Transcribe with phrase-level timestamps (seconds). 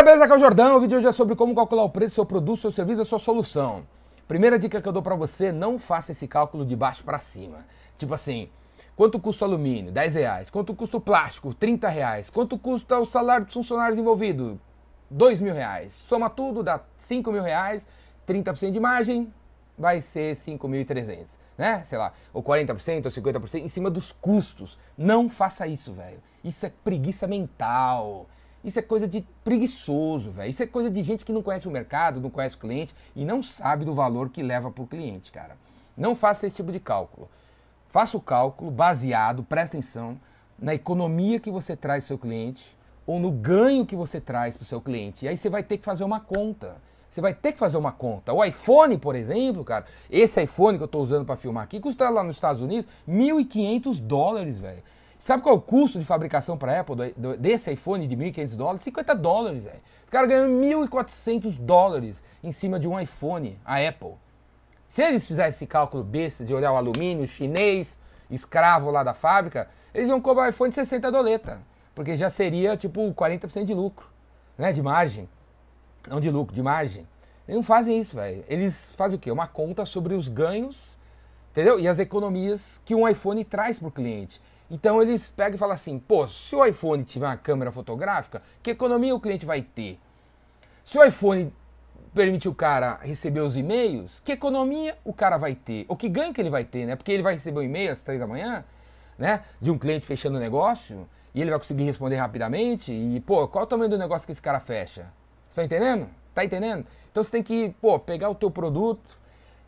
[0.00, 0.24] Galera, beleza?
[0.24, 0.76] Aqui é o Jordão.
[0.76, 3.04] O vídeo hoje é sobre como calcular o preço do seu produto, seu serviço, a
[3.04, 3.86] sua solução.
[4.26, 7.66] Primeira dica que eu dou pra você, não faça esse cálculo de baixo para cima.
[7.98, 8.48] Tipo assim,
[8.96, 9.92] quanto custa o alumínio?
[9.92, 10.48] 10 reais.
[10.48, 11.52] Quanto custa o plástico?
[11.52, 12.30] 30 reais.
[12.30, 14.56] Quanto custa o salário dos funcionários envolvidos?
[15.10, 15.92] 2 mil reais.
[15.92, 17.86] Soma tudo, dá 5 mil reais,
[18.26, 19.30] 30% de margem,
[19.76, 21.84] vai ser 5.300, né?
[21.84, 24.78] Sei lá, ou 40% ou 50% em cima dos custos.
[24.96, 26.22] Não faça isso, velho.
[26.42, 28.26] Isso é preguiça mental.
[28.62, 30.50] Isso é coisa de preguiçoso, velho.
[30.50, 33.24] Isso é coisa de gente que não conhece o mercado, não conhece o cliente e
[33.24, 35.56] não sabe do valor que leva para o cliente, cara.
[35.96, 37.28] Não faça esse tipo de cálculo.
[37.88, 40.20] Faça o cálculo baseado, presta atenção,
[40.58, 42.76] na economia que você traz para o seu cliente
[43.06, 45.24] ou no ganho que você traz para o seu cliente.
[45.24, 46.76] E aí você vai ter que fazer uma conta.
[47.10, 48.32] Você vai ter que fazer uma conta.
[48.32, 52.08] O iPhone, por exemplo, cara, esse iPhone que eu estou usando para filmar aqui, custa
[52.08, 54.82] lá nos Estados Unidos 1.500 dólares, velho.
[55.20, 58.82] Sabe qual é o custo de fabricação para a Apple desse iPhone de 1.500 dólares?
[58.82, 59.80] 50 dólares, velho.
[60.02, 64.14] Os caras ganham 1.400 dólares em cima de um iPhone, a Apple.
[64.88, 67.98] Se eles fizessem esse cálculo besta de olhar o alumínio chinês,
[68.30, 71.60] escravo lá da fábrica, eles iam cobrar um iPhone de 60 doleta,
[71.94, 74.06] porque já seria tipo 40% de lucro,
[74.56, 75.28] né, de margem.
[76.08, 77.06] Não de lucro, de margem.
[77.46, 78.42] Eles não fazem isso, velho.
[78.48, 79.30] Eles fazem o quê?
[79.30, 80.78] Uma conta sobre os ganhos,
[81.50, 81.78] entendeu?
[81.78, 84.40] E as economias que um iPhone traz para o cliente.
[84.70, 88.70] Então eles pegam e falam assim: pô, se o iPhone tiver uma câmera fotográfica, que
[88.70, 89.98] economia o cliente vai ter?
[90.84, 91.52] Se o iPhone
[92.14, 95.84] permitir o cara receber os e-mails, que economia o cara vai ter?
[95.88, 96.96] Ou que ganho que ele vai ter, né?
[96.96, 98.64] Porque ele vai receber um e-mail às três da manhã,
[99.18, 99.42] né?
[99.60, 102.92] De um cliente fechando o negócio, e ele vai conseguir responder rapidamente.
[102.92, 105.06] E, pô, qual o tamanho do negócio que esse cara fecha?
[105.48, 106.08] Está entendendo?
[106.34, 106.86] Tá entendendo?
[107.10, 109.18] Então você tem que, pô, pegar o teu produto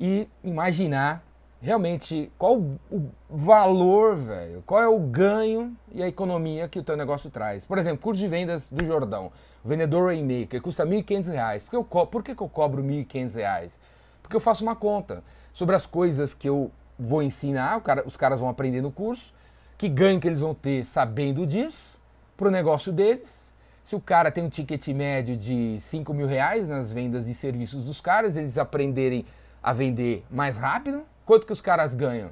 [0.00, 1.25] e imaginar
[1.60, 6.96] realmente qual o valor, velho, qual é o ganho e a economia que o teu
[6.96, 7.64] negócio traz.
[7.64, 9.32] Por exemplo, curso de vendas do Jordão,
[9.64, 11.62] vendedor Rainmaker, custa R$ 1.500.
[11.62, 13.72] Por, que eu por que eu cobro R$ 1.500?
[14.22, 18.40] Porque eu faço uma conta sobre as coisas que eu vou ensinar, cara, os caras
[18.40, 19.32] vão aprender no curso,
[19.78, 22.00] que ganho que eles vão ter sabendo disso,
[22.36, 23.46] para o negócio deles,
[23.84, 27.84] se o cara tem um ticket médio de 5 mil reais nas vendas de serviços
[27.84, 29.24] dos caras, eles aprenderem
[29.62, 32.30] a vender mais rápido, quanto que os caras ganham?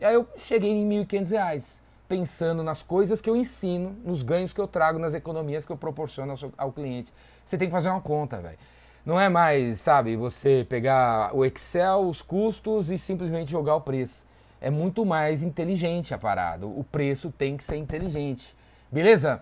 [0.00, 4.52] E aí eu cheguei em 1.500 reais, pensando nas coisas que eu ensino, nos ganhos
[4.52, 7.12] que eu trago, nas economias que eu proporciono ao, seu, ao cliente.
[7.44, 8.58] Você tem que fazer uma conta, velho.
[9.06, 14.26] Não é mais, sabe, você pegar o Excel, os custos e simplesmente jogar o preço.
[14.60, 16.66] É muito mais inteligente a parada.
[16.66, 18.56] O preço tem que ser inteligente.
[18.90, 19.40] Beleza?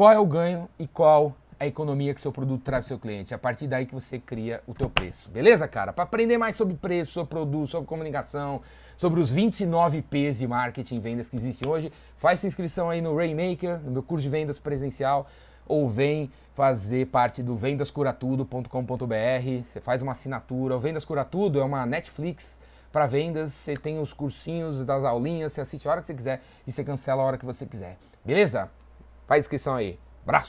[0.00, 3.34] qual é o ganho e qual a economia que seu produto traz para seu cliente.
[3.34, 5.28] A partir daí que você cria o teu preço.
[5.28, 5.92] Beleza, cara?
[5.92, 8.62] Para aprender mais sobre preço, sobre produto, sobre comunicação,
[8.96, 13.02] sobre os 29 P's de marketing e vendas que existem hoje, faz sua inscrição aí
[13.02, 15.26] no Rainmaker, no meu curso de vendas presencial,
[15.68, 19.62] ou vem fazer parte do vendascuratudo.com.br.
[19.62, 20.76] Você faz uma assinatura.
[20.76, 22.58] O Vendas Cura Tudo é uma Netflix
[22.90, 23.52] para vendas.
[23.52, 26.82] Você tem os cursinhos das aulinhas, você assiste a hora que você quiser e você
[26.82, 27.98] cancela a hora que você quiser.
[28.24, 28.70] Beleza?
[29.28, 29.98] Faz inscrição aí.
[30.22, 30.38] Abraço!